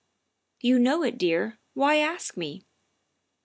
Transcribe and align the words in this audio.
"You 0.67 0.79
know 0.79 1.03
it, 1.03 1.19
dear, 1.19 1.59
why 1.75 1.97
ask 1.97 2.35
me?" 2.35 2.65